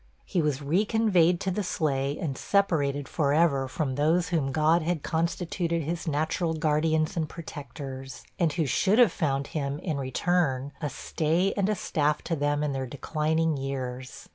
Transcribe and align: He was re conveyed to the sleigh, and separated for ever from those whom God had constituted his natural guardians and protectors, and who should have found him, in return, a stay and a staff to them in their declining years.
He 0.25 0.41
was 0.41 0.63
re 0.63 0.83
conveyed 0.83 1.39
to 1.41 1.51
the 1.51 1.61
sleigh, 1.61 2.17
and 2.17 2.35
separated 2.35 3.07
for 3.07 3.33
ever 3.33 3.67
from 3.67 3.93
those 3.93 4.29
whom 4.29 4.51
God 4.51 4.81
had 4.81 5.03
constituted 5.03 5.83
his 5.83 6.07
natural 6.07 6.55
guardians 6.55 7.15
and 7.15 7.29
protectors, 7.29 8.23
and 8.39 8.51
who 8.51 8.65
should 8.65 8.97
have 8.97 9.11
found 9.11 9.45
him, 9.53 9.77
in 9.77 9.97
return, 9.97 10.71
a 10.81 10.89
stay 10.89 11.53
and 11.55 11.69
a 11.69 11.75
staff 11.75 12.23
to 12.23 12.35
them 12.35 12.63
in 12.63 12.71
their 12.73 12.87
declining 12.87 13.57
years. 13.57 14.27